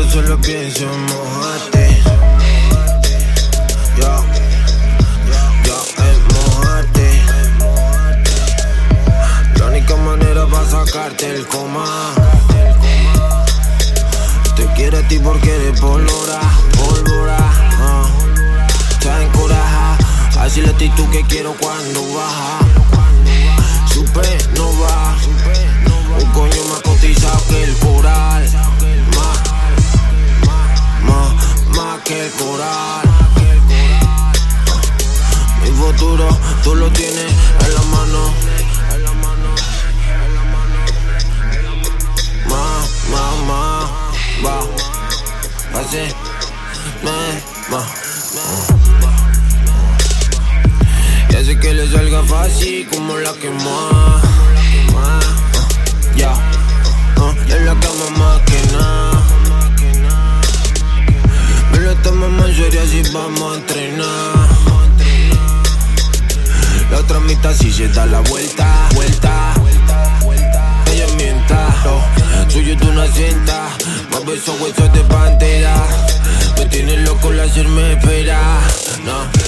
solo 0.00 0.40
pienso 0.40 0.84
en 0.84 1.02
mojarte. 1.04 2.02
Ya, 3.98 4.22
ya, 5.66 5.78
en 6.06 6.18
mojarte. 6.34 7.22
La 9.58 9.66
única 9.66 9.96
manera 9.96 10.46
para 10.46 10.70
sacarte 10.70 11.34
el 11.34 11.46
coma. 11.46 11.84
Te 14.56 14.66
quiero 14.74 14.98
a 14.98 15.02
ti 15.08 15.18
porque 15.18 15.54
eres 15.54 15.78
pólvora, 15.78 16.40
pólvora. 16.78 17.38
Uh. 17.80 18.06
Está 18.92 19.22
encoraja. 19.22 19.98
Así 20.40 20.62
la 20.62 20.70
actitud 20.70 21.08
que 21.10 21.22
quiero 21.24 21.54
cuando 21.60 22.14
baja. 22.14 22.58
Supernova. 23.92 25.16
Un 26.18 26.30
coño 26.32 26.61
coral. 32.38 33.02
Mi 35.62 35.70
futuro 35.70 36.28
tú 36.62 36.74
lo 36.74 36.90
tienes 36.92 37.32
en 37.64 37.74
la 37.74 37.82
mano. 37.82 38.34
Ma, 42.48 42.64
ma, 43.10 43.24
ma, 43.48 43.62
va. 44.44 44.56
Así, 45.80 46.04
me, 47.02 47.18
ma. 47.70 47.82
Y 51.30 51.34
hace 51.36 51.58
que 51.58 51.72
le 51.74 51.90
salga 51.90 52.22
fácil 52.24 52.88
como 52.88 53.16
la 53.16 53.32
que 53.34 53.50
más. 53.50 54.22
Ya, 56.16 56.32
en 56.34 56.61
si 62.86 63.02
vamos 63.12 63.52
a 63.52 63.56
entrenar. 63.56 64.48
La 66.90 66.98
otra 66.98 67.20
mitad 67.20 67.54
si 67.54 67.72
se 67.72 67.88
da 67.88 68.06
la 68.06 68.20
vuelta, 68.20 68.88
vuelta. 68.94 69.54
Ella 70.92 71.06
mienta, 71.16 71.68
suyo 72.48 72.76
tú 72.76 72.88
una 72.88 73.06
cinta. 73.06 73.68
Más 74.10 74.24
besos 74.24 74.60
huesos 74.60 74.92
de 74.92 75.00
pantera. 75.04 75.74
Me 76.58 76.66
tiene 76.66 76.96
loco 76.98 77.30
la 77.30 77.44
hacerme 77.44 77.92
espera. 77.92 78.60
No. 79.04 79.41